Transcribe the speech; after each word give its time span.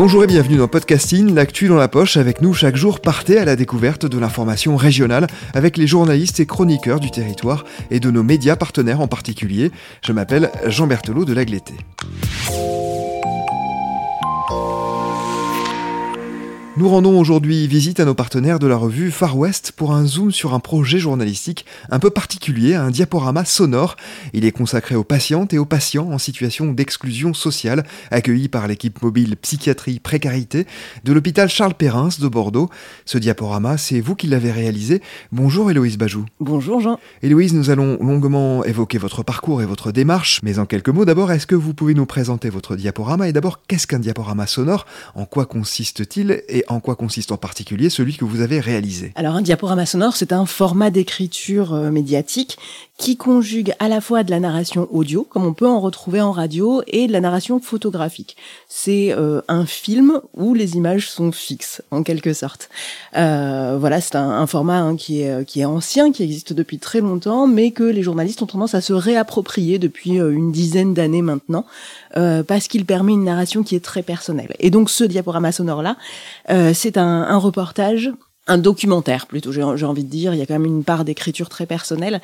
Bonjour 0.00 0.24
et 0.24 0.26
bienvenue 0.26 0.56
dans 0.56 0.66
Podcasting, 0.66 1.34
l'actu 1.34 1.68
dans 1.68 1.76
la 1.76 1.86
poche 1.86 2.16
avec 2.16 2.40
nous 2.40 2.54
chaque 2.54 2.74
jour 2.74 3.00
partez 3.00 3.36
à 3.38 3.44
la 3.44 3.54
découverte 3.54 4.06
de 4.06 4.18
l'information 4.18 4.74
régionale 4.74 5.26
avec 5.52 5.76
les 5.76 5.86
journalistes 5.86 6.40
et 6.40 6.46
chroniqueurs 6.46 7.00
du 7.00 7.10
territoire 7.10 7.66
et 7.90 8.00
de 8.00 8.10
nos 8.10 8.22
médias 8.22 8.56
partenaires 8.56 9.02
en 9.02 9.08
particulier. 9.08 9.70
Je 10.02 10.12
m'appelle 10.12 10.50
Jean 10.66 10.86
Berthelot 10.86 11.26
de 11.26 11.34
l'Agleté. 11.34 11.74
Nous 16.76 16.88
rendons 16.88 17.18
aujourd'hui 17.18 17.66
visite 17.66 17.98
à 17.98 18.04
nos 18.04 18.14
partenaires 18.14 18.60
de 18.60 18.68
la 18.68 18.76
revue 18.76 19.10
Far 19.10 19.36
West 19.36 19.72
pour 19.76 19.92
un 19.92 20.06
zoom 20.06 20.30
sur 20.30 20.54
un 20.54 20.60
projet 20.60 21.00
journalistique 21.00 21.66
un 21.90 21.98
peu 21.98 22.10
particulier, 22.10 22.74
un 22.74 22.90
diaporama 22.90 23.44
sonore. 23.44 23.96
Il 24.34 24.44
est 24.44 24.52
consacré 24.52 24.94
aux 24.94 25.02
patientes 25.02 25.52
et 25.52 25.58
aux 25.58 25.64
patients 25.64 26.12
en 26.12 26.18
situation 26.18 26.72
d'exclusion 26.72 27.34
sociale, 27.34 27.84
accueillis 28.12 28.48
par 28.48 28.68
l'équipe 28.68 29.02
mobile 29.02 29.36
psychiatrie 29.36 29.98
précarité 29.98 30.64
de 31.02 31.12
l'hôpital 31.12 31.48
Charles 31.48 31.74
Perrins 31.74 32.10
de 32.20 32.28
Bordeaux. 32.28 32.70
Ce 33.04 33.18
diaporama, 33.18 33.76
c'est 33.76 34.00
vous 34.00 34.14
qui 34.14 34.28
l'avez 34.28 34.52
réalisé. 34.52 35.02
Bonjour 35.32 35.72
Héloïse 35.72 35.98
Bajou. 35.98 36.24
Bonjour 36.38 36.80
Jean. 36.80 37.00
Héloïse, 37.22 37.52
nous 37.52 37.70
allons 37.70 37.98
longuement 38.00 38.64
évoquer 38.64 38.98
votre 38.98 39.24
parcours 39.24 39.60
et 39.60 39.66
votre 39.66 39.90
démarche, 39.90 40.38
mais 40.44 40.60
en 40.60 40.66
quelques 40.66 40.88
mots 40.88 41.04
d'abord, 41.04 41.32
est-ce 41.32 41.48
que 41.48 41.56
vous 41.56 41.74
pouvez 41.74 41.94
nous 41.94 42.06
présenter 42.06 42.48
votre 42.48 42.76
diaporama? 42.76 43.28
Et 43.28 43.32
d'abord, 43.32 43.60
qu'est-ce 43.66 43.88
qu'un 43.88 43.98
diaporama 43.98 44.46
sonore? 44.46 44.86
En 45.16 45.26
quoi 45.26 45.46
consiste-t-il? 45.46 46.42
Et 46.48 46.59
en 46.68 46.80
quoi 46.80 46.96
consiste 46.96 47.32
en 47.32 47.36
particulier 47.36 47.90
celui 47.90 48.16
que 48.16 48.24
vous 48.24 48.40
avez 48.40 48.60
réalisé 48.60 49.12
Alors 49.14 49.34
un 49.34 49.42
diaporama 49.42 49.86
sonore, 49.86 50.16
c'est 50.16 50.32
un 50.32 50.46
format 50.46 50.90
d'écriture 50.90 51.74
euh, 51.74 51.90
médiatique 51.90 52.58
qui 52.98 53.16
conjugue 53.16 53.72
à 53.78 53.88
la 53.88 54.02
fois 54.02 54.24
de 54.24 54.30
la 54.30 54.40
narration 54.40 54.86
audio, 54.90 55.26
comme 55.28 55.46
on 55.46 55.54
peut 55.54 55.66
en 55.66 55.80
retrouver 55.80 56.20
en 56.20 56.32
radio, 56.32 56.82
et 56.86 57.06
de 57.06 57.12
la 57.12 57.20
narration 57.20 57.58
photographique. 57.58 58.36
C'est 58.68 59.12
euh, 59.12 59.40
un 59.48 59.64
film 59.64 60.20
où 60.36 60.52
les 60.52 60.76
images 60.76 61.08
sont 61.08 61.32
fixes, 61.32 61.80
en 61.90 62.02
quelque 62.02 62.34
sorte. 62.34 62.68
Euh, 63.16 63.78
voilà, 63.80 64.02
c'est 64.02 64.16
un, 64.16 64.46
format 64.46 64.80
hein, 64.80 64.96
qui, 64.96 65.22
est, 65.22 65.46
qui 65.46 65.60
est 65.60 65.64
ancien, 65.64 66.12
qui 66.12 66.22
existe 66.22 66.52
depuis 66.52 66.78
très 66.78 67.00
longtemps, 67.00 67.46
mais 67.46 67.70
que 67.70 67.84
les 67.84 68.02
journalistes 68.02 68.42
ont 68.42 68.46
tendance 68.46 68.74
à 68.74 68.82
se 68.82 68.92
réapproprier 68.92 69.78
depuis 69.78 70.16
une 70.16 70.52
dizaine 70.52 70.92
d'années 70.92 71.22
maintenant, 71.22 71.64
parce 72.14 72.68
qu'il 72.68 72.84
permet 72.84 73.12
une 73.12 73.24
narration 73.24 73.62
qui 73.62 73.76
est 73.76 73.84
très 73.84 74.02
personnelle. 74.02 74.54
Et 74.58 74.70
donc 74.70 74.90
ce 74.90 75.04
diaporama 75.04 75.52
sonore-là, 75.52 75.96
c'est 76.74 76.96
un, 76.96 77.38
reportage 77.38 78.12
un 78.50 78.58
documentaire 78.58 79.26
plutôt, 79.26 79.52
j'ai 79.52 79.62
envie 79.62 80.04
de 80.04 80.10
dire. 80.10 80.34
Il 80.34 80.38
y 80.38 80.42
a 80.42 80.46
quand 80.46 80.54
même 80.54 80.64
une 80.64 80.82
part 80.82 81.04
d'écriture 81.04 81.48
très 81.48 81.66
personnelle 81.66 82.20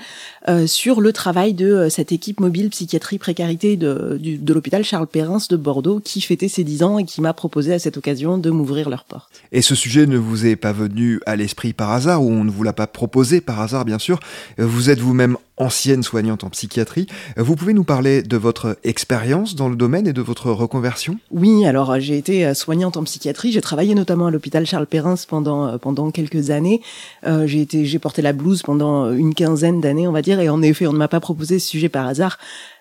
euh, 0.49 0.67
sur 0.67 1.01
le 1.01 1.13
travail 1.13 1.55
de 1.55 1.71
euh, 1.71 1.89
cette 1.89 2.11
équipe 2.11 2.41
mobile 2.41 2.69
psychiatrie 2.71 3.19
précarité 3.19 3.77
de, 3.77 4.19
de 4.21 4.55
l'hôpital 4.55 4.83
Charles 4.83 5.07
Perrins 5.07 5.39
de 5.49 5.57
Bordeaux 5.57 6.01
qui 6.01 6.21
fêtait 6.21 6.49
ses 6.49 6.65
10 6.65 6.83
ans 6.83 6.99
et 6.99 7.05
qui 7.05 7.21
m'a 7.21 7.33
proposé 7.33 7.73
à 7.73 7.79
cette 7.79 7.97
occasion 7.97 8.39
de 8.39 8.51
m'ouvrir 8.51 8.91
leurs 8.91 9.05
portes. 9.05 9.31
Et 9.53 9.63
ce 9.63 9.75
sujet 9.75 10.07
ne 10.07 10.19
vous 10.19 10.47
est 10.47 10.57
pas 10.57 10.73
venu 10.73 11.21
à 11.27 11.37
l'esprit 11.37 11.73
par 11.73 11.93
hasard 11.93 12.25
ou 12.25 12.31
on 12.31 12.45
ne 12.45 12.51
vous 12.51 12.65
l'a 12.65 12.73
pas 12.73 12.89
proposé 12.89 13.41
par 13.41 13.61
hasard, 13.61 13.85
bien 13.85 13.99
sûr. 13.99 14.19
Vous 14.59 14.91
êtes 14.91 14.99
vous-même 14.99 15.37
ancienne 15.57 16.03
soignante 16.03 16.45
en 16.45 16.51
psychiatrie. 16.51 17.07
Vous 17.37 17.57
pouvez 17.57 17.73
nous 17.73 17.85
parler 17.85 18.23
de 18.23 18.37
votre 18.37 18.79
expérience 18.85 19.55
dans 19.55 19.69
le 19.69 19.77
domaine 19.77 20.07
et 20.07 20.13
de 20.13 20.23
votre 20.23 20.51
reconversion? 20.51 21.19
Oui, 21.31 21.65
alors 21.67 21.99
j'ai 22.01 22.19
été 22.19 22.53
soignante 22.55 22.97
en 22.97 23.05
psychiatrie. 23.05 23.53
J'ai 23.53 23.61
travaillé 23.61 23.95
notamment 23.95 24.27
à 24.27 24.31
l'hôpital 24.31 24.67
Charles 24.67 24.87
Perrins 24.87 25.15
pendant 25.29 25.79
pendant 25.79 26.11
quelques 26.11 26.51
années. 26.51 26.81
Euh, 27.27 27.47
j'ai 27.47 27.61
été, 27.61 27.85
j'ai 27.87 27.99
porté 27.99 28.23
la 28.23 28.33
blouse 28.33 28.63
pendant 28.63 29.13
une 29.13 29.35
quinzaine 29.35 29.81
d'années, 29.81 30.09
on 30.09 30.13
va 30.13 30.23
dire, 30.23 30.41
et 30.41 30.49
en 30.49 30.63
effet, 30.63 30.87
on 30.87 30.93
ne 30.93 30.99
m'a 30.99 31.09
pas 31.09 31.21
proposé 31.21 31.59
ce 31.59 31.69
sujet 31.69 31.89
par 31.89 32.07
hasard. 32.07 32.39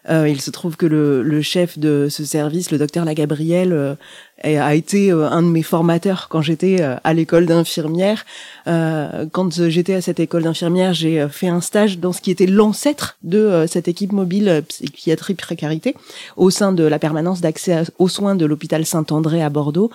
Euh, 0.09 0.29
il 0.29 0.41
se 0.41 0.51
trouve 0.51 0.77
que 0.77 0.85
le, 0.85 1.23
le, 1.23 1.41
chef 1.41 1.79
de 1.79 2.07
ce 2.09 2.23
service, 2.23 2.71
le 2.71 2.77
docteur 2.77 3.05
Lagabriel, 3.05 3.73
euh, 3.73 3.95
a 4.43 4.75
été 4.75 5.11
euh, 5.11 5.29
un 5.29 5.41
de 5.41 5.47
mes 5.47 5.63
formateurs 5.63 6.27
quand 6.29 6.41
j'étais 6.41 6.81
euh, 6.81 6.95
à 7.03 7.13
l'école 7.13 7.45
d'infirmière. 7.45 8.25
Euh, 8.67 9.25
quand 9.31 9.67
j'étais 9.69 9.93
à 9.93 10.01
cette 10.01 10.19
école 10.19 10.43
d'infirmière, 10.43 10.93
j'ai 10.93 11.27
fait 11.29 11.47
un 11.47 11.61
stage 11.61 11.99
dans 11.99 12.11
ce 12.11 12.21
qui 12.21 12.31
était 12.31 12.45
l'ancêtre 12.45 13.17
de 13.23 13.65
cette 13.67 13.87
équipe 13.87 14.11
mobile 14.11 14.63
psychiatrie 14.67 15.35
précarité 15.35 15.95
au 16.35 16.49
sein 16.49 16.71
de 16.71 16.83
la 16.83 16.99
permanence 16.99 17.41
d'accès 17.41 17.83
aux 17.97 18.09
soins 18.09 18.35
de 18.35 18.45
l'hôpital 18.45 18.85
Saint-André 18.85 19.41
à 19.41 19.49
Bordeaux. 19.49 19.91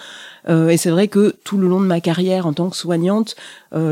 et 0.49 0.77
c'est 0.77 0.91
vrai 0.91 1.09
que 1.09 1.35
tout 1.45 1.59
le 1.59 1.69
long 1.69 1.81
de 1.81 1.87
ma 1.87 2.01
carrière 2.01 2.47
en 2.47 2.53
tant 2.53 2.71
que 2.71 2.77
soignante, 2.77 3.37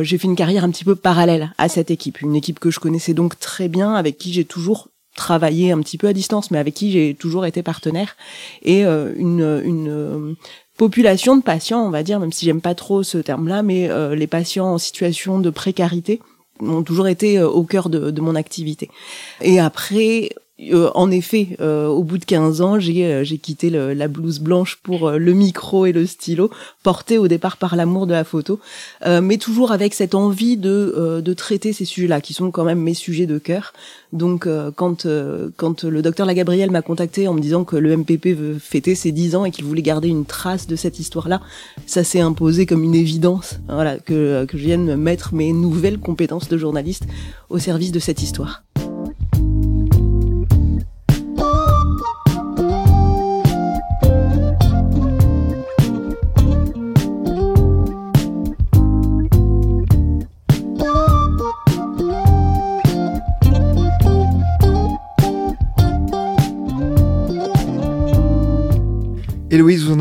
j'ai 0.01 0.19
fait 0.19 0.29
une 0.29 0.37
carrière 0.37 0.65
un 0.65 0.71
petit 0.71 0.85
peu 0.85 0.95
parallèle 0.95 1.53
à 1.59 1.69
cette 1.69 1.91
équipe, 1.91 2.21
une 2.21 2.37
équipe 2.37 2.59
que 2.59 2.71
je 2.71 2.81
connaissais 2.81 3.15
donc 3.15 3.39
très 3.39 3.69
bien, 3.69 3.95
avec 3.95 4.19
qui 4.19 4.33
j'ai 4.33 4.45
toujours 4.45 4.89
travaillé 5.19 5.73
un 5.73 5.81
petit 5.81 5.99
peu 5.99 6.09
à 6.09 6.15
distance, 6.15 6.51
mais 6.51 6.59
avec 6.59 6.75
qui 6.75 6.91
j'ai 6.91 7.15
toujours 7.15 7.45
été 7.45 7.63
partenaire, 7.63 8.17
et 8.63 8.87
euh, 8.87 9.13
une, 9.17 9.61
une 9.65 9.91
euh, 9.91 10.35
population 10.79 11.37
de 11.37 11.43
patients, 11.43 11.85
on 11.85 11.91
va 11.91 12.03
dire, 12.03 12.21
même 12.21 12.33
si 12.33 12.47
j'aime 12.47 12.63
pas 12.63 12.75
trop 12.75 13.03
ce 13.03 13.19
terme-là, 13.19 13.63
mais 13.63 13.91
euh, 13.91 14.15
les 14.15 14.27
patients 14.27 14.73
en 14.73 14.79
situation 14.79 15.41
de 15.41 15.51
précarité 15.51 16.21
ont 16.61 16.83
toujours 16.83 17.09
été 17.09 17.41
au 17.41 17.65
cœur 17.65 17.89
de, 17.89 18.11
de 18.11 18.21
mon 18.21 18.35
activité. 18.35 18.91
Et 19.43 19.61
après, 19.61 20.31
euh, 20.61 20.91
en 20.95 21.11
effet, 21.11 21.57
euh, 21.61 21.87
au 21.87 22.03
bout 22.03 22.19
de 22.19 22.25
15 22.25 22.61
ans, 22.63 22.81
j'ai 22.81 23.07
euh, 23.07 23.25
quitté 23.41 23.71
le, 23.71 23.95
la 23.95 24.09
blouse 24.09 24.41
blanche 24.41 24.81
pour 24.83 25.13
le 25.13 25.33
micro 25.33 25.87
et 25.87 25.93
le 25.93 26.05
stylo, 26.05 26.51
porté 26.83 27.17
au 27.17 27.29
départ 27.29 27.57
par 27.59 27.77
l'amour 27.77 28.07
de 28.07 28.13
la 28.13 28.25
photo, 28.25 28.59
mais 29.07 29.37
toujours 29.37 29.73
avec 29.73 29.95
cette 29.95 30.15
envie 30.15 30.57
de, 30.57 31.21
de 31.25 31.35
traiter 31.35 31.73
ces 31.73 31.85
sujets-là, 31.85 32.21
qui 32.21 32.35
sont 32.35 32.51
quand 32.51 32.65
même 32.65 32.81
mes 32.81 32.95
sujets 32.95 33.27
de 33.27 33.39
cœur. 33.39 33.73
Donc, 34.13 34.49
quand, 34.77 35.07
quand 35.57 35.85
le 35.85 36.03
docteur 36.03 36.27
Lagabriel 36.27 36.71
m'a 36.71 36.83
contacté 36.83 37.29
en 37.29 37.35
me 37.35 37.41
disant 37.41 37.65
que 37.65 37.77
le 37.77 37.97
MPP 37.97 38.29
veut 38.29 38.59
fêter 38.59 38.95
ses 38.95 39.13
10 39.13 39.37
ans 39.37 39.45
et 39.45 39.51
qu'il 39.51 39.65
voulait 39.65 39.83
garder 39.83 40.09
une 40.09 40.25
trace 40.25 40.67
de 40.67 40.77
cette 40.77 40.99
histoire-là, 40.99 41.41
ça 41.87 42.05
s'est 42.05 42.21
imposé 42.21 42.67
comme 42.67 42.83
une 42.83 42.95
évidence, 42.95 43.59
voilà, 43.69 43.99
que, 43.99 44.45
que 44.47 44.59
je 44.59 44.65
vienne 44.65 44.97
mettre 44.97 45.35
mes 45.35 45.53
nouvelles 45.53 45.99
compétences 45.99 46.49
de 46.49 46.57
journaliste 46.57 47.05
au 47.49 47.59
service 47.59 47.93
de 47.93 47.99
cette 47.99 48.23
histoire. 48.23 48.63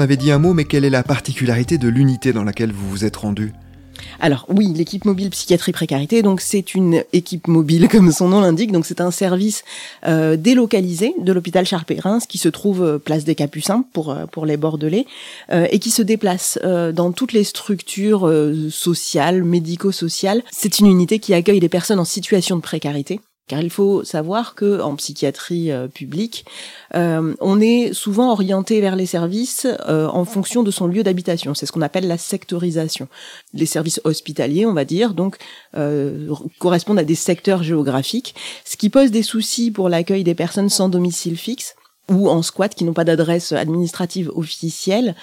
Avez 0.07 0.15
dit 0.15 0.31
un 0.31 0.39
mot, 0.39 0.53
mais 0.53 0.63
quelle 0.63 0.85
est 0.85 0.89
la 0.89 1.03
particularité 1.03 1.77
de 1.77 1.89
l'unité 1.89 2.31
dans 2.31 2.45
laquelle 2.45 2.71
vous 2.71 2.89
vous 2.89 3.03
êtes 3.03 3.17
rendue 3.17 3.51
alors 4.19 4.45
oui, 4.47 4.71
l'équipe 4.75 5.05
mobile 5.05 5.31
psychiatrie 5.31 5.71
précarité, 5.71 6.21
donc 6.21 6.39
c'est 6.39 6.75
une 6.75 7.03
équipe 7.13 7.47
mobile 7.47 7.87
comme 7.91 8.11
son 8.11 8.29
nom 8.29 8.41
l'indique, 8.41 8.71
donc 8.71 8.85
c'est 8.85 9.01
un 9.01 9.09
service 9.09 9.63
euh, 10.05 10.37
délocalisé 10.37 11.15
de 11.19 11.33
l'hôpital 11.33 11.65
Charles 11.65 11.83
Perrins 11.83 12.19
qui 12.19 12.37
se 12.37 12.47
trouve 12.47 12.83
euh, 12.83 12.99
place 12.99 13.23
des 13.23 13.33
Capucins 13.33 13.85
pour 13.93 14.11
euh, 14.11 14.27
pour 14.27 14.45
les 14.45 14.55
Bordelais 14.55 15.07
et 15.51 15.79
qui 15.79 15.89
se 15.89 16.03
déplace 16.03 16.59
dans 16.63 17.11
toutes 17.11 17.33
les 17.33 17.43
structures 17.43 18.31
sociales, 18.69 19.43
médico-sociales. 19.43 20.43
C'est 20.51 20.79
une 20.79 20.85
unité 20.85 21.17
qui 21.17 21.33
accueille 21.33 21.59
les 21.59 21.69
personnes 21.69 21.99
en 21.99 22.05
situation 22.05 22.55
de 22.55 22.61
précarité 22.61 23.19
car 23.47 23.61
il 23.61 23.69
faut 23.69 24.03
savoir 24.03 24.55
que 24.55 24.81
en 24.81 24.95
psychiatrie 24.95 25.71
euh, 25.71 25.87
publique, 25.87 26.45
euh, 26.95 27.33
on 27.39 27.61
est 27.61 27.93
souvent 27.93 28.31
orienté 28.31 28.81
vers 28.81 28.95
les 28.95 29.05
services 29.05 29.65
euh, 29.87 30.07
en 30.07 30.25
fonction 30.25 30.63
de 30.63 30.71
son 30.71 30.87
lieu 30.87 31.01
d'habitation. 31.01 31.53
C'est 31.53 31.65
ce 31.65 31.71
qu'on 31.71 31.81
appelle 31.81 32.07
la 32.07 32.17
sectorisation. 32.17 33.07
Les 33.53 33.65
services 33.65 34.01
hospitaliers, 34.03 34.65
on 34.65 34.73
va 34.73 34.85
dire, 34.85 35.13
donc 35.13 35.37
correspondent 36.59 36.99
à 36.99 37.03
des 37.03 37.15
secteurs 37.15 37.63
géographiques, 37.63 38.35
ce 38.65 38.77
qui 38.77 38.89
pose 38.89 39.11
des 39.11 39.23
soucis 39.23 39.71
pour 39.71 39.89
l'accueil 39.89 40.23
des 40.23 40.35
personnes 40.35 40.69
sans 40.69 40.89
domicile 40.89 41.37
fixe 41.37 41.75
ou 42.09 42.29
en 42.29 42.41
squat 42.41 42.73
qui 42.73 42.83
n'ont 42.83 42.93
pas 42.93 43.03
d'adresse 43.03 43.51
administrative 43.51 44.31
officielle 44.33 45.15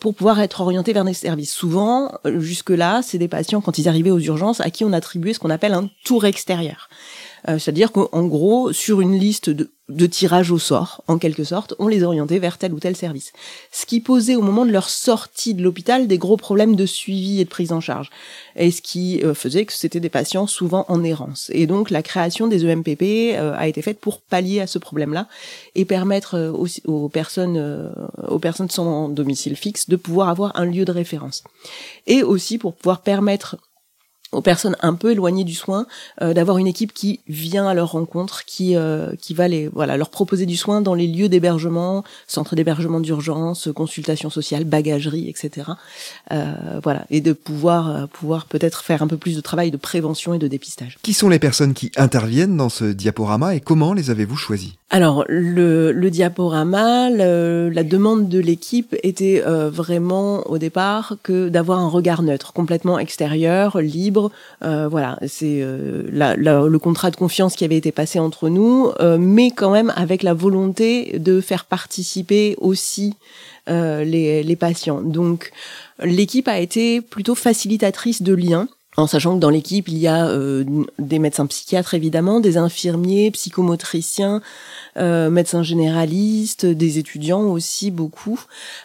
pour 0.00 0.14
pouvoir 0.14 0.40
être 0.40 0.60
orientés 0.60 0.92
vers 0.92 1.04
des 1.04 1.14
services. 1.14 1.52
Souvent, 1.52 2.12
jusque-là, 2.24 3.02
c'est 3.02 3.18
des 3.18 3.28
patients, 3.28 3.60
quand 3.60 3.78
ils 3.78 3.88
arrivaient 3.88 4.10
aux 4.10 4.20
urgences, 4.20 4.60
à 4.60 4.70
qui 4.70 4.84
on 4.84 4.92
attribuait 4.92 5.34
ce 5.34 5.40
qu'on 5.40 5.50
appelle 5.50 5.74
un 5.74 5.88
tour 6.04 6.24
extérieur. 6.24 6.88
C'est-à-dire 7.46 7.92
qu'en 7.92 8.24
gros, 8.26 8.72
sur 8.72 9.00
une 9.00 9.18
liste 9.18 9.50
de, 9.50 9.70
de 9.88 10.06
tirage 10.06 10.50
au 10.50 10.58
sort, 10.58 11.02
en 11.08 11.18
quelque 11.18 11.44
sorte, 11.44 11.74
on 11.78 11.88
les 11.88 12.02
orientait 12.02 12.38
vers 12.38 12.56
tel 12.56 12.72
ou 12.72 12.78
tel 12.78 12.96
service. 12.96 13.32
Ce 13.72 13.84
qui 13.84 14.00
posait 14.00 14.36
au 14.36 14.42
moment 14.42 14.64
de 14.64 14.70
leur 14.70 14.88
sortie 14.88 15.54
de 15.54 15.62
l'hôpital 15.62 16.06
des 16.06 16.18
gros 16.18 16.36
problèmes 16.36 16.76
de 16.76 16.86
suivi 16.86 17.40
et 17.40 17.44
de 17.44 17.48
prise 17.48 17.72
en 17.72 17.80
charge. 17.80 18.10
Et 18.56 18.70
ce 18.70 18.80
qui 18.80 19.22
faisait 19.34 19.64
que 19.64 19.72
c'était 19.72 20.00
des 20.00 20.08
patients 20.08 20.46
souvent 20.46 20.84
en 20.88 21.02
errance. 21.04 21.50
Et 21.52 21.66
donc 21.66 21.90
la 21.90 22.02
création 22.02 22.46
des 22.46 22.64
EMPP 22.64 23.36
a 23.36 23.66
été 23.66 23.82
faite 23.82 24.00
pour 24.00 24.20
pallier 24.20 24.60
à 24.60 24.66
ce 24.66 24.78
problème-là 24.78 25.26
et 25.74 25.84
permettre 25.84 26.52
aux, 26.54 26.68
aux 26.90 27.08
personnes 27.08 27.92
aux 28.28 28.38
personnes 28.38 28.70
sans 28.70 29.08
domicile 29.08 29.56
fixe 29.56 29.88
de 29.88 29.96
pouvoir 29.96 30.28
avoir 30.28 30.52
un 30.58 30.64
lieu 30.64 30.84
de 30.84 30.92
référence. 30.92 31.44
Et 32.06 32.22
aussi 32.22 32.58
pour 32.58 32.74
pouvoir 32.74 33.02
permettre 33.02 33.56
aux 34.32 34.40
personnes 34.40 34.76
un 34.80 34.94
peu 34.94 35.12
éloignées 35.12 35.44
du 35.44 35.54
soin 35.54 35.86
euh, 36.20 36.34
d'avoir 36.34 36.58
une 36.58 36.66
équipe 36.66 36.92
qui 36.92 37.20
vient 37.28 37.68
à 37.68 37.74
leur 37.74 37.92
rencontre, 37.92 38.44
qui 38.44 38.76
euh, 38.76 39.14
qui 39.20 39.34
va 39.34 39.46
les 39.46 39.68
voilà 39.68 39.96
leur 39.96 40.10
proposer 40.10 40.46
du 40.46 40.56
soin 40.56 40.80
dans 40.80 40.94
les 40.94 41.06
lieux 41.06 41.28
d'hébergement, 41.28 42.02
centres 42.26 42.56
d'hébergement 42.56 43.00
d'urgence, 43.00 43.68
consultation 43.74 44.30
sociale, 44.30 44.64
bagagerie, 44.64 45.28
etc. 45.28 45.72
Euh, 46.32 46.80
voilà 46.82 47.04
et 47.10 47.20
de 47.20 47.32
pouvoir 47.32 47.90
euh, 47.90 48.06
pouvoir 48.06 48.46
peut-être 48.46 48.82
faire 48.82 49.02
un 49.02 49.06
peu 49.06 49.18
plus 49.18 49.36
de 49.36 49.40
travail 49.40 49.70
de 49.70 49.76
prévention 49.76 50.34
et 50.34 50.38
de 50.38 50.48
dépistage. 50.48 50.98
Qui 51.02 51.12
sont 51.12 51.28
les 51.28 51.38
personnes 51.38 51.74
qui 51.74 51.92
interviennent 51.96 52.56
dans 52.56 52.70
ce 52.70 52.84
diaporama 52.84 53.54
et 53.54 53.60
comment 53.60 53.92
les 53.92 54.10
avez-vous 54.10 54.36
choisis 54.36 54.72
Alors 54.94 55.24
le, 55.26 55.90
le 55.90 56.10
diaporama, 56.10 57.08
le, 57.08 57.70
la 57.70 57.82
demande 57.82 58.28
de 58.28 58.38
l'équipe 58.38 58.94
était 59.02 59.42
euh, 59.42 59.70
vraiment 59.70 60.46
au 60.50 60.58
départ 60.58 61.16
que 61.22 61.48
d'avoir 61.48 61.78
un 61.78 61.88
regard 61.88 62.20
neutre, 62.20 62.52
complètement 62.52 62.98
extérieur, 62.98 63.80
libre 63.80 64.30
euh, 64.62 64.88
voilà, 64.88 65.18
c'est 65.26 65.62
euh, 65.62 66.02
le 66.36 66.78
contrat 66.78 67.10
de 67.10 67.16
confiance 67.16 67.56
qui 67.56 67.64
avait 67.64 67.78
été 67.78 67.90
passé 67.90 68.18
entre 68.18 68.50
nous, 68.50 68.90
euh, 69.00 69.16
mais 69.18 69.50
quand 69.50 69.70
même 69.70 69.94
avec 69.96 70.22
la 70.22 70.34
volonté 70.34 71.18
de 71.18 71.40
faire 71.40 71.64
participer 71.64 72.54
aussi 72.58 73.14
les, 73.66 74.42
les 74.42 74.56
patients. 74.56 75.00
Donc 75.00 75.52
l'équipe 76.02 76.48
a 76.48 76.58
été 76.58 77.00
plutôt 77.00 77.34
facilitatrice 77.34 78.20
de 78.20 78.34
liens 78.34 78.68
en 78.96 79.06
sachant 79.06 79.36
que 79.36 79.40
dans 79.40 79.48
l'équipe, 79.48 79.88
il 79.88 79.96
y 79.96 80.06
a 80.06 80.26
euh, 80.26 80.64
des 80.98 81.18
médecins 81.18 81.46
psychiatres 81.46 81.94
évidemment, 81.94 82.40
des 82.40 82.58
infirmiers, 82.58 83.30
psychomotriciens, 83.30 84.42
euh, 84.98 85.30
médecins 85.30 85.62
généralistes, 85.62 86.66
des 86.66 86.98
étudiants 86.98 87.44
aussi 87.44 87.90
beaucoup. 87.90 88.38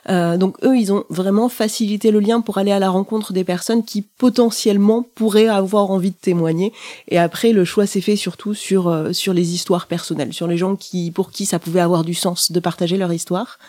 Euh, 0.09 0.38
donc 0.38 0.56
eux, 0.63 0.77
ils 0.77 0.94
ont 0.94 1.04
vraiment 1.09 1.50
facilité 1.50 2.12
le 2.12 2.21
lien 2.21 2.39
pour 2.39 2.57
aller 2.57 2.71
à 2.71 2.80
la 2.80 2.89
rencontre 2.89 3.33
des 3.33 3.44
personnes 3.44 3.83
qui 3.83 4.01
potentiellement 4.01 5.06
pourraient 5.15 5.50
avoir 5.50 5.92
envie 5.92 6.12
de 6.12 6.15
témoigner. 6.15 6.71
Et 7.09 7.18
après, 7.18 7.51
le 7.51 7.65
choix 7.65 7.86
s'est 7.86 8.00
fait 8.00 8.15
surtout 8.15 8.54
sur 8.54 8.88
euh, 8.88 9.12
sur 9.12 9.33
les 9.33 9.54
histoires 9.54 9.88
personnelles, 9.88 10.31
sur 10.31 10.48
les 10.48 10.57
gens 10.57 10.77
qui 10.77 11.12
pour 11.12 11.31
qui 11.31 11.45
ça 11.45 11.59
pouvait 11.59 11.81
avoir 11.81 12.06
du 12.06 12.13
sens 12.13 12.54
de 12.54 12.59
partager 12.62 12.95
leur 12.95 13.12
histoire. 13.12 13.59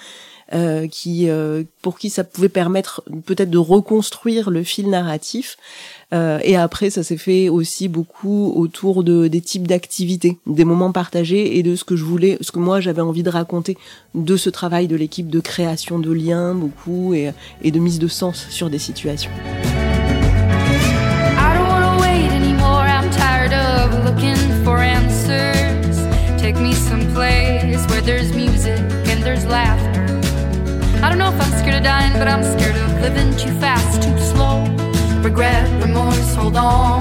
Euh, 0.55 0.89
qui 0.89 1.29
euh, 1.29 1.65
pour 1.83 1.99
qui 1.99 2.09
ça 2.09 2.25
pouvait 2.25 2.49
permettre 2.49 3.03
peut-être 3.27 3.51
de 3.51 3.59
reconstruire 3.59 4.49
le 4.49 4.63
fil 4.63 4.89
narratif. 4.89 5.59
Euh, 6.15 6.39
et 6.43 6.57
après, 6.57 6.89
ça 6.89 7.03
s'est 7.03 7.19
fait 7.19 7.51
aussi 7.51 7.87
beaucoup 7.87 8.55
autour 8.57 9.05
de 9.05 9.29
des 9.29 9.43
types 9.43 9.69
d'activités, 9.69 10.39
des 10.47 10.65
moments 10.65 10.91
partagés 10.91 11.59
et 11.59 11.63
de 11.63 11.77
ce 11.77 11.85
que 11.85 11.97
je 11.97 12.05
voulais, 12.05 12.39
ce 12.41 12.51
que 12.51 12.61
moi 12.61 12.81
j'avais 12.81 13.03
envie 13.03 13.23
de 13.23 13.29
raconter 13.29 13.77
de 14.15 14.39
ce 14.39 14.49
travail 14.49 14.89
de 14.89 14.97
l'équipe 14.97 15.29
de 15.29 15.41
création 15.41 15.99
de 15.99 16.13
liens, 16.13 16.55
beaucoup 16.55 17.13
et, 17.13 17.31
et 17.61 17.71
de 17.71 17.79
mise 17.79 17.99
de 17.99 18.09
sens 18.09 18.47
sur 18.49 18.71
des 18.71 18.79
situations. 18.79 19.31
Dying, 31.81 32.13
but 32.15 32.29
I'm 32.29 32.43
scared 32.43 32.77
of 32.77 33.01
living 33.01 33.31
too 33.37 33.53
fast, 33.61 34.03
too 34.03 34.19
slow. 34.19 34.65
Regret, 35.23 35.65
remorse, 35.83 36.35
hold 36.35 36.57
on. 36.57 36.98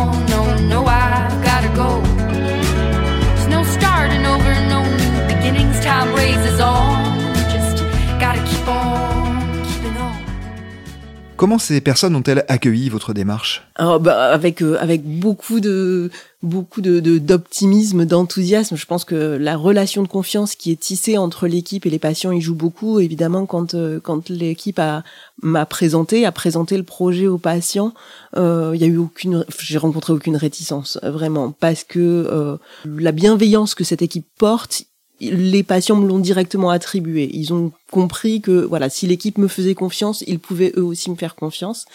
Comment 11.37 11.59
ces 11.59 11.81
personnes 11.81 12.15
ont-elles 12.15 12.43
accueilli 12.47 12.89
votre 12.89 13.13
démarche? 13.13 13.63
Alors, 13.75 13.99
bah, 13.99 14.31
avec 14.31 14.63
euh, 14.63 14.75
avec 14.79 15.03
beaucoup 15.05 15.59
de 15.59 16.09
beaucoup 16.41 16.81
de 16.81 16.99
d'optimisme, 17.19 18.05
d'enthousiasme. 18.05 18.75
Je 18.75 18.85
pense 18.87 19.05
que 19.05 19.37
la 19.39 19.55
relation 19.55 20.01
de 20.01 20.07
confiance 20.07 20.55
qui 20.55 20.71
est 20.71 20.79
tissée 20.79 21.15
entre 21.19 21.45
l'équipe 21.45 21.85
et 21.85 21.91
les 21.91 21.99
patients 21.99 22.31
y 22.31 22.41
joue 22.41 22.55
beaucoup. 22.55 22.99
Évidemment, 22.99 23.45
quand 23.45 23.75
euh, 23.75 23.99
quand 23.99 24.29
l'équipe 24.29 24.79
a 24.79 25.03
m'a 25.43 25.67
présenté, 25.67 26.25
a 26.25 26.31
présenté 26.31 26.75
le 26.75 26.81
projet 26.81 27.27
aux 27.27 27.37
patients, 27.37 27.93
euh, 28.35 28.71
il 28.73 28.81
y 28.81 28.83
a 28.83 28.87
eu 28.87 28.97
aucune, 28.97 29.45
j'ai 29.59 29.77
rencontré 29.77 30.13
aucune 30.13 30.37
réticence 30.37 30.97
vraiment 31.03 31.51
parce 31.51 31.83
que 31.83 32.57
la 32.83 33.11
bienveillance 33.11 33.75
que 33.75 33.83
cette 33.83 34.01
équipe 34.01 34.25
porte, 34.39 34.86
les 35.19 35.63
patients 35.63 35.95
me 35.95 36.07
l'ont 36.07 36.19
directement 36.19 36.69
attribué. 36.69 37.29
Ils 37.33 37.53
ont 37.53 37.71
compris 37.91 38.41
que 38.41 38.65
voilà, 38.65 38.89
si 38.89 39.07
l'équipe 39.07 39.37
me 39.37 39.47
faisait 39.47 39.75
confiance, 39.75 40.23
ils 40.27 40.39
pouvaient 40.39 40.73
eux 40.77 40.83
aussi 40.83 41.09
me 41.09 41.15
faire 41.15 41.35
confiance. 41.35 41.85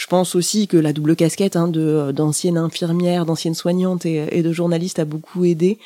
Je 0.00 0.06
pense 0.06 0.34
aussi 0.34 0.66
que 0.66 0.78
la 0.78 0.94
double 0.94 1.14
casquette 1.14 1.56
hein, 1.56 1.68
de 1.68 1.82
euh, 1.82 2.12
d'ancienne 2.12 2.56
infirmière, 2.56 3.26
d'ancienne 3.26 3.54
soignante 3.54 4.06
et, 4.06 4.42
de 4.42 4.50
journaliste 4.50 4.98
a 4.98 5.04
beaucoup 5.04 5.44
aidé. 5.44 5.78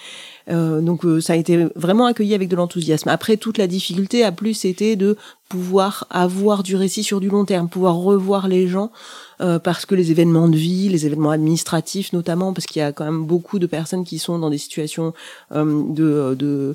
Euh, 0.49 0.81
donc 0.81 1.05
euh, 1.05 1.21
ça 1.21 1.33
a 1.33 1.37
été 1.37 1.67
vraiment 1.75 2.07
accueilli 2.07 2.33
avec 2.33 2.49
de 2.49 2.55
l'enthousiasme. 2.55 3.09
Après, 3.09 3.37
toute 3.37 3.59
la 3.59 3.67
difficulté 3.67 4.23
a 4.23 4.31
plus 4.31 4.67
été 4.67 4.95
de 4.95 5.17
pouvoir 5.49 6.07
avoir 6.11 6.63
du 6.63 6.77
récit 6.77 7.03
sur 7.03 7.19
du 7.19 7.29
long 7.29 7.45
terme, 7.45 7.69
pouvoir 7.69 7.97
revoir 7.97 8.47
les 8.47 8.69
gens, 8.69 8.93
parce 9.39 9.85
que 9.85 9.95
les 9.95 10.11
événements 10.11 10.49
de 10.49 10.57
vie, 10.57 10.89
les 10.89 11.07
événements 11.07 11.31
administratifs 11.31 12.13
notamment, 12.13 12.53
parce 12.53 12.67
qu'il 12.67 12.81
y 12.81 12.85
a 12.85 12.93
quand 12.93 13.05
même 13.05 13.25
beaucoup 13.25 13.59
de 13.59 13.67
personnes 13.67 14.05
qui 14.05 14.19
sont 14.19 14.39
dans 14.39 14.51
des 14.51 14.59
situations 14.59 15.13
de, 15.53 16.35
de 16.35 16.75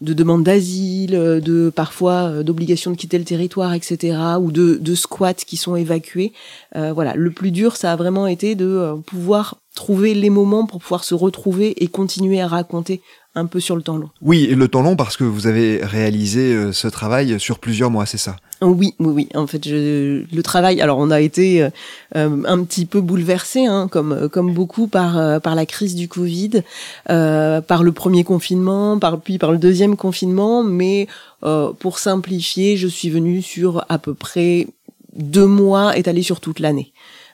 de 0.00 0.12
demande 0.12 0.44
d'asile, 0.44 1.14
euh, 1.14 1.40
de 1.40 1.70
parfois 1.74 2.28
euh, 2.28 2.42
d'obligation 2.42 2.90
de 2.90 2.96
quitter 2.96 3.18
le 3.18 3.24
territoire, 3.24 3.72
etc., 3.72 4.18
ou 4.40 4.52
de, 4.52 4.76
de 4.76 4.94
squats 4.94 5.34
qui 5.34 5.56
sont 5.56 5.76
évacués. 5.76 6.32
Euh, 6.76 6.92
voilà, 6.92 7.14
le 7.14 7.30
plus 7.30 7.50
dur, 7.50 7.76
ça 7.76 7.92
a 7.92 7.96
vraiment 7.96 8.26
été 8.26 8.54
de 8.54 8.94
pouvoir 9.06 9.56
trouver 9.74 10.14
les 10.14 10.30
moments 10.30 10.66
pour 10.66 10.80
pouvoir 10.80 11.04
se 11.04 11.14
retrouver 11.14 11.82
et 11.82 11.88
continuer 11.88 12.40
à 12.40 12.46
raconter 12.46 13.02
un 13.36 13.46
peu 13.46 13.60
sur 13.60 13.76
le 13.76 13.82
temps 13.82 13.96
long. 13.96 14.10
Oui, 14.22 14.46
le 14.46 14.68
temps 14.68 14.82
long 14.82 14.96
parce 14.96 15.16
que 15.16 15.24
vous 15.24 15.46
avez 15.46 15.80
réalisé 15.84 16.72
ce 16.72 16.88
travail 16.88 17.38
sur 17.38 17.60
plusieurs 17.60 17.90
mois, 17.90 18.06
c'est 18.06 18.18
ça? 18.18 18.36
Oui, 18.62 18.94
oui, 18.98 19.08
oui. 19.08 19.28
En 19.34 19.46
fait, 19.46 19.68
je, 19.68 20.24
le 20.34 20.42
travail. 20.42 20.80
Alors, 20.80 20.98
on 20.98 21.10
a 21.10 21.20
été 21.20 21.62
euh, 21.62 21.68
euh, 22.16 22.42
un 22.46 22.64
petit 22.64 22.86
peu 22.86 23.02
bouleversé, 23.02 23.66
hein, 23.66 23.86
comme 23.90 24.30
comme 24.30 24.54
beaucoup 24.54 24.86
par 24.86 25.18
euh, 25.18 25.40
par 25.40 25.54
la 25.54 25.66
crise 25.66 25.94
du 25.94 26.08
Covid, 26.08 26.62
par 27.06 27.82
le 27.82 27.92
premier 27.92 28.24
confinement, 28.24 28.98
par 28.98 29.20
puis 29.20 29.36
par 29.38 29.52
le 29.52 29.58
deuxième 29.58 29.96
confinement. 29.96 30.64
Mais 30.64 31.06
pour 31.78 31.98
simplifier, 31.98 32.76
je 32.76 32.88
suis 32.88 33.10
venue 33.10 33.42
sur 33.42 33.84
à 33.88 33.98
peu 33.98 34.14
près 34.14 34.66
deux 35.14 35.46
mois 35.46 35.96
étalés 35.96 36.22
sur 36.22 36.40
toute 36.40 36.58
l'année 36.58 36.92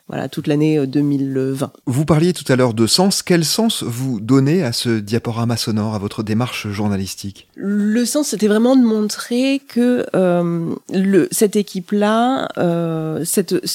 voilà, 0.09 0.29
toute 0.29 0.47
l'année 0.47 0.87
2020. 0.87 1.67
Euh, 1.67 1.81
vous 1.87 2.05
parliez 2.05 2.33
tout 2.33 2.51
à 2.53 2.57
l'heure 2.57 2.75
de 2.75 2.87
sens. 2.87 3.23
Quel 3.23 3.45
sens 3.45 3.83
vous 3.83 4.21
donnez 4.21 4.63
à 4.63 4.73
ce 4.73 4.99
diaporama 4.99 5.57
sonore, 5.57 5.95
à 5.95 5.99
votre 5.99 6.23
démarche 6.23 6.69
journalistique? 6.69 7.49
Le 7.55 8.05
sens, 8.05 8.29
c'était 8.29 8.49
vraiment 8.49 8.77
de 8.77 8.83
montrer 8.83 9.61
que 9.67 10.07
euh, 10.15 10.75
le, 10.93 11.29
cette 11.31 11.57
équipe-là, 11.57 12.49
euh, 12.59 13.25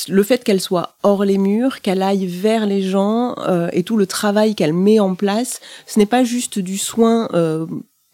le 0.09 0.23
fait 0.23 0.43
qu'elle 0.43 0.61
soit 0.61 0.95
hors 1.03 1.25
les 1.25 1.37
murs, 1.37 1.81
qu'elle 1.81 2.01
aille 2.01 2.27
vers 2.27 2.65
les 2.65 2.81
gens 2.81 3.35
euh, 3.47 3.69
et 3.73 3.83
tout 3.83 3.97
le 3.97 4.05
travail 4.05 4.55
qu'elle 4.55 4.73
met 4.73 4.99
en 4.99 5.15
place, 5.15 5.59
ce 5.85 5.99
n'est 5.99 6.05
pas 6.05 6.23
juste 6.23 6.59
du 6.59 6.77
soin 6.77 7.27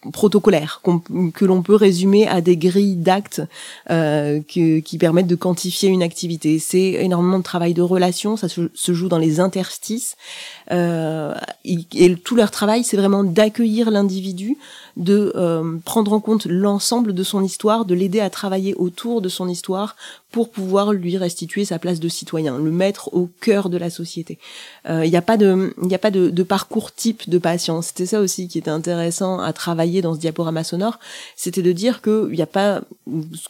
euh, 0.06 0.10
protocolaire 0.10 0.82
que 1.34 1.44
l'on 1.44 1.62
peut 1.62 1.74
résumer 1.74 2.26
à 2.26 2.40
des 2.40 2.56
grilles 2.56 2.96
d'actes 2.96 3.42
euh, 3.90 4.40
qui 4.46 4.98
permettent 4.98 5.26
de 5.26 5.34
quantifier 5.34 5.88
une 5.88 6.02
activité. 6.02 6.58
C'est 6.58 6.92
énormément 6.92 7.38
de 7.38 7.44
travail 7.44 7.74
de 7.74 7.82
relation, 7.82 8.36
ça 8.36 8.48
se, 8.48 8.92
joue 8.92 9.08
dans 9.08 9.18
les 9.18 9.40
interstices. 9.40 10.16
Euh, 10.70 11.34
et, 11.64 12.16
tout 12.16 12.36
leur 12.36 12.50
travail, 12.50 12.84
c'est 12.84 12.96
vraiment 12.96 13.24
d'accueillir 13.24 13.90
l'individu, 13.90 14.56
de 14.96 15.32
euh, 15.34 15.78
prendre 15.84 16.12
en 16.12 16.20
compte 16.20 16.46
l'ensemble 16.46 17.12
de 17.12 17.22
son 17.22 17.42
histoire, 17.42 17.84
de 17.84 17.94
l'aider 17.94 18.20
à 18.20 18.30
travailler 18.30 18.74
autour 18.74 19.20
de 19.20 19.28
son 19.28 19.48
histoire 19.48 19.96
pour 20.34 20.50
pouvoir 20.50 20.92
lui 20.92 21.16
restituer 21.16 21.64
sa 21.64 21.78
place 21.78 22.00
de 22.00 22.08
citoyen, 22.08 22.58
le 22.58 22.72
mettre 22.72 23.14
au 23.14 23.30
cœur 23.40 23.70
de 23.70 23.76
la 23.78 23.88
société. 23.88 24.40
Il 24.84 24.90
euh, 24.90 25.06
n'y 25.06 25.16
a 25.16 25.22
pas 25.22 25.36
de, 25.36 25.72
il 25.80 25.94
a 25.94 25.98
pas 25.98 26.10
de, 26.10 26.28
de, 26.28 26.42
parcours 26.42 26.90
type 26.90 27.30
de 27.30 27.38
patient. 27.38 27.82
C'était 27.82 28.04
ça 28.04 28.18
aussi 28.18 28.48
qui 28.48 28.58
était 28.58 28.68
intéressant 28.68 29.38
à 29.38 29.52
travailler 29.52 30.02
dans 30.02 30.12
ce 30.12 30.18
diaporama 30.18 30.64
sonore, 30.64 30.98
c'était 31.36 31.62
de 31.62 31.70
dire 31.70 32.00
que 32.00 32.28
il 32.32 32.42
a 32.42 32.48
pas, 32.48 32.80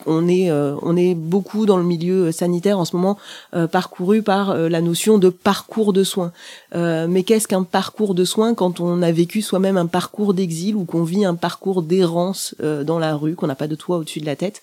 on 0.05 0.29
est, 0.29 0.51
euh, 0.51 0.77
on 0.83 0.95
est 0.95 1.15
beaucoup 1.15 1.65
dans 1.65 1.79
le 1.79 1.85
milieu 1.85 2.33
sanitaire 2.33 2.79
en 2.79 2.85
ce 2.85 2.95
moment 2.97 3.17
euh, 3.55 3.67
parcouru 3.67 4.21
par 4.21 4.55
la 4.55 4.83
notion 4.83 5.17
de 5.17 5.31
parcours 5.31 5.95
de 5.95 6.05
soins. 6.05 6.33
mais 6.75 7.23
qu'est-ce 7.23 7.49
qu'un 7.49 7.63
parcours 7.63 8.15
de 8.15 8.27
soins 8.27 8.53
quand 8.53 8.81
on 8.81 9.01
a 9.01 9.11
vécu 9.11 9.41
soi-même 9.41 9.79
un 9.79 9.87
parcours 9.87 10.35
d'exil 10.35 10.77
ou 10.77 10.85
qu'on 10.85 11.03
vit 11.03 11.25
un 11.25 11.35
parcours 11.35 11.81
d'errance 11.81 12.55
dans 12.61 12.99
la 12.99 13.17
rue, 13.17 13.37
qu'on 13.37 13.47
n'a 13.47 13.55
pas 13.55 13.69
de 13.69 13.75
toit 13.75 13.97
au-dessus 13.97 14.21
de 14.21 14.27
la 14.27 14.37
tête? 14.37 14.61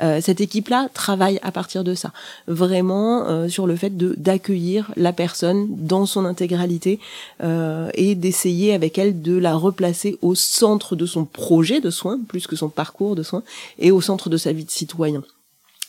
Cette 0.00 0.42
équipe-là 0.42 0.90
travaille 0.92 1.38
à 1.42 1.50
partir 1.50 1.61
de 1.84 1.94
ça, 1.94 2.12
vraiment 2.46 3.26
euh, 3.26 3.48
sur 3.48 3.66
le 3.66 3.76
fait 3.76 3.96
de 3.96 4.14
d'accueillir 4.18 4.90
la 4.96 5.12
personne 5.12 5.66
dans 5.70 6.06
son 6.06 6.24
intégralité 6.24 6.98
euh, 7.42 7.90
et 7.94 8.14
d'essayer 8.14 8.74
avec 8.74 8.98
elle 8.98 9.22
de 9.22 9.36
la 9.36 9.54
replacer 9.54 10.18
au 10.22 10.34
centre 10.34 10.96
de 10.96 11.06
son 11.06 11.24
projet 11.24 11.80
de 11.80 11.90
soins, 11.90 12.18
plus 12.28 12.46
que 12.46 12.56
son 12.56 12.68
parcours 12.68 13.16
de 13.16 13.22
soins, 13.22 13.42
et 13.78 13.90
au 13.90 14.00
centre 14.00 14.28
de 14.28 14.36
sa 14.36 14.52
vie 14.52 14.64
de 14.64 14.70
citoyen. 14.70 15.22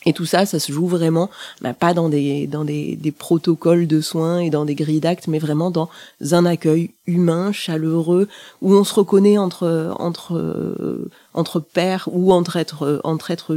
Et 0.06 0.12
tout 0.12 0.26
ça, 0.26 0.44
ça 0.44 0.58
se 0.58 0.70
joue 0.70 0.86
vraiment, 0.86 1.30
bah, 1.62 1.72
pas 1.72 1.94
dans 1.94 2.08
des 2.08 2.46
dans 2.46 2.64
des, 2.64 2.96
des, 2.96 3.10
protocoles 3.10 3.86
de 3.86 4.00
soins 4.00 4.38
et 4.38 4.50
dans 4.50 4.66
des 4.66 4.74
grilles 4.74 5.00
d'actes, 5.00 5.28
mais 5.28 5.38
vraiment 5.38 5.70
dans 5.70 5.88
un 6.32 6.44
accueil 6.44 6.90
humain, 7.06 7.52
chaleureux, 7.52 8.28
où 8.60 8.74
on 8.74 8.84
se 8.84 8.94
reconnaît 8.94 9.38
entre 9.38 9.94
entre 9.98 10.36
euh, 10.36 11.10
entre 11.32 11.58
pairs 11.58 12.08
ou 12.12 12.32
entre 12.32 12.56
êtres 12.56 13.00
entre 13.02 13.30
êtres 13.30 13.56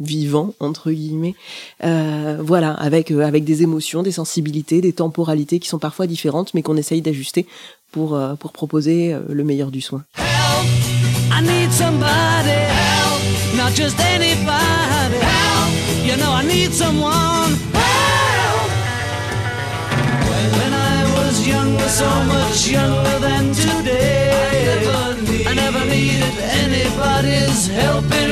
vivants 0.00 0.54
entre 0.60 0.90
guillemets. 0.90 1.34
Euh, 1.84 2.38
voilà, 2.40 2.72
avec 2.72 3.10
euh, 3.10 3.24
avec 3.24 3.44
des 3.44 3.62
émotions, 3.62 4.02
des 4.02 4.12
sensibilités, 4.12 4.80
des 4.80 4.92
temporalités 4.92 5.58
qui 5.58 5.68
sont 5.68 5.78
parfois 5.78 6.06
différentes, 6.06 6.54
mais 6.54 6.62
qu'on 6.62 6.76
essaye 6.76 7.02
d'ajuster 7.02 7.46
pour 7.92 8.14
euh, 8.14 8.34
pour 8.34 8.52
proposer 8.52 9.16
le 9.28 9.44
meilleur 9.44 9.70
du 9.70 9.80
soin. 9.80 10.04
Anybody's 26.66 27.68
help 27.68 28.12
in. 28.12 28.26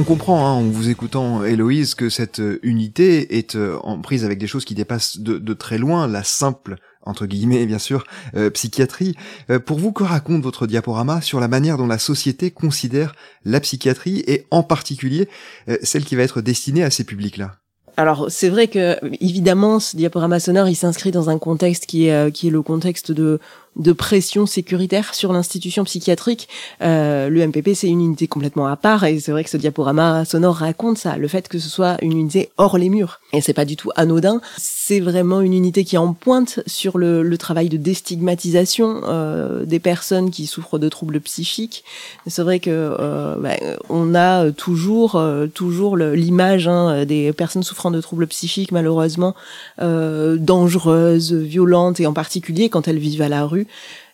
On 0.00 0.02
comprend 0.02 0.46
hein, 0.46 0.52
en 0.52 0.62
vous 0.62 0.88
écoutant 0.88 1.44
Héloïse 1.44 1.94
que 1.94 2.08
cette 2.08 2.40
unité 2.62 3.36
est 3.36 3.54
euh, 3.54 3.76
en 3.82 4.00
prise 4.00 4.24
avec 4.24 4.38
des 4.38 4.46
choses 4.46 4.64
qui 4.64 4.74
dépassent 4.74 5.18
de, 5.18 5.52
très 5.52 5.76
loin 5.76 6.06
la 6.06 6.24
simple 6.24 6.76
entre 7.02 7.26
guillemets 7.26 7.66
bien 7.66 7.78
sûr, 7.78 8.04
euh, 8.36 8.50
psychiatrie. 8.50 9.16
Euh, 9.50 9.58
pour 9.58 9.78
vous, 9.78 9.92
que 9.92 10.04
raconte 10.04 10.42
votre 10.42 10.66
diaporama 10.66 11.20
sur 11.20 11.40
la 11.40 11.48
manière 11.48 11.76
dont 11.76 11.86
la 11.86 11.98
société 11.98 12.50
considère 12.50 13.14
la 13.44 13.60
psychiatrie 13.60 14.22
et 14.26 14.46
en 14.50 14.62
particulier 14.62 15.28
celle 15.82 16.04
qui 16.04 16.16
va 16.16 16.22
être 16.22 16.40
destinée 16.40 16.82
à 16.82 16.90
ces 16.90 17.04
publics-là? 17.04 17.60
Alors 18.00 18.26
c'est 18.30 18.48
vrai 18.48 18.68
que 18.68 18.96
évidemment 19.20 19.78
ce 19.78 19.94
diaporama 19.94 20.40
sonore 20.40 20.68
il 20.68 20.74
s'inscrit 20.74 21.10
dans 21.10 21.28
un 21.28 21.38
contexte 21.38 21.84
qui 21.84 22.06
est 22.06 22.12
euh, 22.12 22.30
qui 22.30 22.48
est 22.48 22.50
le 22.50 22.62
contexte 22.62 23.12
de 23.12 23.40
de 23.76 23.92
pression 23.92 24.46
sécuritaire 24.46 25.14
sur 25.14 25.32
l'institution 25.32 25.84
psychiatrique. 25.84 26.48
Euh, 26.82 27.28
le 27.28 27.46
MPP, 27.46 27.70
c'est 27.74 27.88
une 27.88 28.00
unité 28.00 28.26
complètement 28.26 28.66
à 28.66 28.76
part, 28.76 29.04
et 29.04 29.20
c'est 29.20 29.32
vrai 29.32 29.44
que 29.44 29.50
ce 29.50 29.56
diaporama 29.56 30.24
sonore 30.24 30.56
raconte 30.56 30.98
ça, 30.98 31.16
le 31.16 31.28
fait 31.28 31.48
que 31.48 31.58
ce 31.58 31.68
soit 31.68 31.96
une 32.02 32.12
unité 32.12 32.50
hors 32.58 32.78
les 32.78 32.88
murs. 32.88 33.20
Et 33.32 33.40
c'est 33.40 33.54
pas 33.54 33.64
du 33.64 33.76
tout 33.76 33.90
anodin. 33.96 34.40
C'est 34.58 35.00
vraiment 35.00 35.40
une 35.40 35.54
unité 35.54 35.84
qui 35.84 35.94
est 35.94 35.98
en 35.98 36.14
pointe 36.14 36.60
sur 36.66 36.98
le, 36.98 37.22
le 37.22 37.38
travail 37.38 37.68
de 37.68 37.76
déstigmatisation 37.76 39.02
euh, 39.04 39.64
des 39.64 39.78
personnes 39.78 40.30
qui 40.30 40.46
souffrent 40.46 40.78
de 40.78 40.88
troubles 40.88 41.20
psychiques. 41.20 41.84
C'est 42.26 42.42
vrai 42.42 42.58
que 42.58 42.70
euh, 42.70 43.36
bah, 43.36 43.56
on 43.88 44.14
a 44.14 44.50
toujours 44.50 45.16
euh, 45.16 45.46
toujours 45.46 45.96
l'image 45.96 46.68
hein, 46.68 47.04
des 47.04 47.32
personnes 47.32 47.62
souffrant 47.62 47.90
de 47.90 48.00
troubles 48.00 48.26
psychiques 48.26 48.72
malheureusement 48.72 49.34
euh, 49.80 50.36
dangereuses, 50.36 51.32
violentes, 51.32 52.00
et 52.00 52.06
en 52.06 52.12
particulier 52.12 52.68
quand 52.68 52.88
elles 52.88 52.98
vivent 52.98 53.22
à 53.22 53.28
la 53.28 53.44
rue 53.44 53.59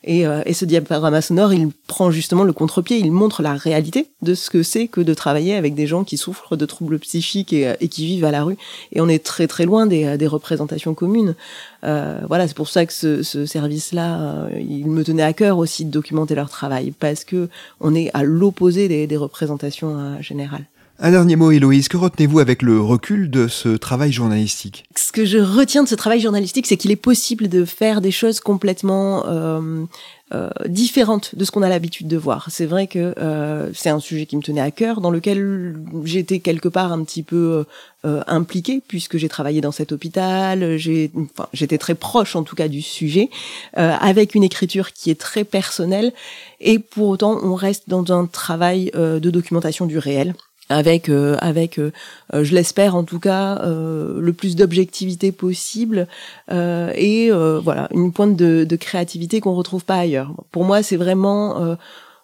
et, 0.05 0.27
euh, 0.27 0.43
et, 0.47 0.55
ce 0.55 0.65
diaporama 0.65 1.21
sonore, 1.21 1.53
il 1.53 1.71
prend 1.89 2.11
justement 2.11 2.45
le 2.45 2.53
contre-pied, 2.53 2.99
il 2.99 3.11
montre 3.11 3.43
la 3.43 3.55
réalité 3.55 4.09
de 4.23 4.35
ce 4.35 4.51
que 4.51 4.63
c'est 4.63 4.87
que 4.87 5.01
de 5.01 5.15
travailler 5.15 5.57
avec 5.57 5.75
des 5.75 5.87
gens 5.87 6.05
qui 6.05 6.17
souffrent 6.17 6.57
de 6.57 6.65
troubles 6.65 6.99
psychiques 7.01 7.53
et, 7.53 7.69
euh, 7.69 7.75
qui 7.91 8.07
vivent 8.07 8.25
à 8.25 8.31
la 8.31 8.45
rue. 8.45 8.57
Et 8.93 9.01
on 9.01 9.09
est 9.09 9.25
très 9.25 9.49
très 9.49 9.65
loin 9.67 9.87
des, 9.87 10.05
euh, 10.05 10.29
représentations 10.29 10.95
communes. 10.95 11.35
Voilà, 11.83 12.49
c'est 12.49 12.57
pour 12.57 12.69
ça 12.69 12.85
que 12.85 12.93
ce, 12.93 13.23
ce 13.23 13.47
service-là, 13.47 14.49
il 14.59 14.89
me 14.89 15.05
tenait 15.05 15.23
à 15.23 15.33
cœur 15.33 15.59
aussi 15.59 15.85
de 15.85 15.91
documenter 15.91 16.35
leur 16.35 16.51
travail, 16.51 16.91
parce 16.91 17.23
que 17.23 17.49
on 17.81 17.95
est 17.95 18.11
à 18.13 18.25
l'opposé 18.25 19.07
des 19.07 19.17
représentations 19.17 20.21
générales. 20.21 20.65
Un 20.99 21.11
dernier 21.11 21.37
mot, 21.37 21.51
Héloïse, 21.51 21.89
que 21.89 21.99
retenez-vous 21.99 22.39
avec 22.39 22.63
le 22.63 22.81
recul 22.81 23.31
de 23.31 23.49
ce 23.49 23.69
travail 23.69 24.13
journalistique 24.13 24.85
Ce 24.97 25.13
que 25.13 25.27
je 25.27 25.37
retiens 25.37 25.83
de 25.83 25.89
ce 25.89 25.95
travail 25.95 26.21
journalistique, 26.21 26.67
c'est 26.67 26.79
qu'il 26.79 26.91
est 26.91 26.97
possible 26.97 27.49
de 27.49 27.67
faire 27.67 28.01
des 28.01 28.11
choses 28.11 28.41
complètement 28.41 29.27
euh, 29.27 29.85
euh, 30.33 30.49
différentes 30.67 31.35
de 31.35 31.45
ce 31.45 31.51
qu'on 31.51 31.61
a 31.61 31.69
l'habitude 31.69 32.09
de 32.09 32.17
voir. 32.17 32.47
C'est 32.51 32.65
vrai 32.65 32.87
que 32.87 33.13
euh, 33.19 33.71
c'est 33.75 33.91
un 33.91 34.01
sujet 34.01 34.25
qui 34.25 34.39
me 34.39 34.43
tenait 34.43 34.63
à 34.63 34.71
cœur, 34.71 35.03
dans 35.03 35.11
lequel 35.11 35.77
j'étais 36.05 36.41
quelque 36.41 36.69
part 36.69 36.93
un 36.93 37.05
petit 37.05 37.23
peu 37.23 37.67
euh, 38.07 38.23
impliquée, 38.29 38.81
puisque 38.87 39.17
j'ai 39.17 39.29
travaillé 39.29 39.61
dans 39.61 39.73
cet 39.73 39.91
hôpital, 39.91 40.79
enfin, 41.17 41.49
j'étais 41.53 41.79
très 41.79 41.97
proche 41.97 42.37
en 42.37 42.45
tout 42.45 42.55
cas 42.55 42.69
du 42.69 42.81
sujet, 42.81 43.31
euh, 43.79 43.97
avec 44.01 44.37
une 44.37 44.45
écriture 44.45 44.93
qui 44.93 45.11
est 45.11 45.21
très 45.21 45.43
personnelle, 45.43 46.13
et 46.61 46.79
pour 46.79 47.09
autant 47.09 47.41
on 47.43 47.57
reste 47.57 47.89
dans 47.89 48.13
un 48.13 48.27
travail 48.27 48.93
euh, 48.95 49.19
de 49.19 49.31
documentation 49.31 49.87
du 49.87 49.99
réel 49.99 50.35
avec 50.69 51.09
euh, 51.09 51.37
avec 51.41 51.79
euh, 51.79 51.93
euh, 52.35 52.45
je 52.45 52.55
l'espère 52.55 52.97
en 52.97 53.05
tout 53.05 53.21
cas 53.21 53.63
le 53.65 54.33
plus 54.33 54.57
d'objectivité 54.57 55.33
possible 55.33 56.07
et 56.51 57.31
voilà 57.31 57.89
une 57.93 58.13
pointe 58.13 58.37
de, 58.37 58.65
de 58.65 58.77
créativité 58.77 59.41
qu'on 59.41 59.55
retrouve 59.55 59.85
pas 59.85 59.97
ailleurs. 59.97 60.33
Pour 60.51 60.65
moi 60.65 60.83
c'est 60.83 60.97
vraiment 60.97 61.77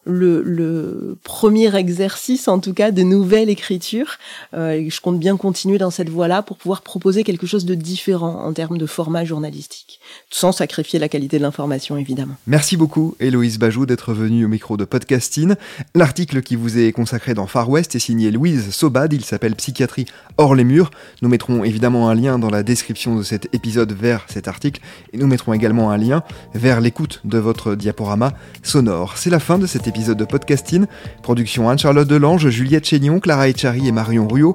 le, 0.04 1.16
premier 1.22 1.74
exercice, 1.76 2.48
en 2.48 2.58
tout 2.58 2.74
cas, 2.74 2.90
de 2.90 3.02
nouvelle 3.02 3.48
écriture. 3.48 4.18
Euh, 4.54 4.84
je 4.88 5.00
compte 5.00 5.18
bien 5.18 5.36
continuer 5.36 5.78
dans 5.78 5.90
cette 5.90 6.08
voie-là 6.08 6.42
pour 6.42 6.56
pouvoir 6.56 6.82
proposer 6.82 7.24
quelque 7.24 7.46
chose 7.46 7.64
de 7.64 7.74
différent 7.74 8.44
en 8.44 8.52
termes 8.52 8.78
de 8.78 8.86
format 8.86 9.24
journalistique, 9.24 10.00
sans 10.30 10.52
sacrifier 10.52 10.98
la 10.98 11.08
qualité 11.08 11.38
de 11.38 11.42
l'information, 11.42 11.96
évidemment. 11.96 12.34
Merci 12.46 12.76
beaucoup, 12.76 13.14
Héloïse 13.20 13.58
Bajou, 13.58 13.86
d'être 13.86 14.12
venue 14.12 14.44
au 14.44 14.48
micro 14.48 14.76
de 14.76 14.84
Podcasting. 14.84 15.54
L'article 15.94 16.42
qui 16.42 16.56
vous 16.56 16.78
est 16.78 16.92
consacré 16.92 17.34
dans 17.34 17.46
Far 17.46 17.68
West 17.70 17.94
est 17.94 18.00
signé 18.00 18.30
Louise 18.30 18.70
Sobad. 18.70 19.12
Il 19.12 19.24
s'appelle 19.24 19.54
Psychiatrie 19.54 20.06
hors 20.36 20.54
les 20.54 20.64
murs. 20.64 20.90
Nous 21.22 21.28
mettrons 21.28 21.64
évidemment 21.64 22.08
un 22.08 22.14
lien 22.14 22.38
dans 22.38 22.50
la 22.50 22.62
description 22.62 23.16
de 23.16 23.22
cet 23.22 23.48
épisode 23.54 23.92
vers 23.92 24.26
cet 24.28 24.48
article 24.48 24.80
et 25.12 25.18
nous 25.18 25.26
mettrons 25.26 25.52
également 25.52 25.90
un 25.90 25.96
lien 25.96 26.22
vers 26.54 26.80
l'écoute 26.80 27.20
de 27.24 27.38
votre 27.38 27.74
diaporama 27.74 28.32
sonore. 28.62 29.16
C'est 29.16 29.30
la 29.30 29.38
fin 29.38 29.58
de 29.58 29.66
cet 29.66 29.82
épisode 29.82 29.91
épisode 29.92 30.16
de 30.16 30.24
Podcasting. 30.24 30.86
Production 31.20 31.68
Anne-Charlotte 31.68 32.08
Delange, 32.08 32.48
Juliette 32.48 32.86
Chénion, 32.86 33.20
Clara 33.20 33.48
Echari 33.48 33.88
et 33.88 33.92
Marion 33.92 34.26
Ruot. 34.26 34.54